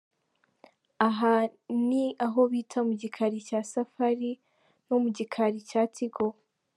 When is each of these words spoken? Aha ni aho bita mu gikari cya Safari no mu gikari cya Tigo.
Aha 1.07 1.33
ni 1.89 2.03
aho 2.25 2.41
bita 2.51 2.79
mu 2.87 2.93
gikari 3.01 3.39
cya 3.47 3.59
Safari 3.71 4.31
no 4.87 4.95
mu 5.03 5.09
gikari 5.17 5.59
cya 5.69 5.81
Tigo. 5.95 6.27